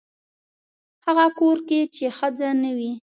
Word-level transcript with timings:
هغه 1.05 1.25
کور 1.39 1.57
کې 1.67 1.79
چې 1.95 2.05
ښځه 2.17 2.49
نه 2.63 2.71
وي. 2.77 2.91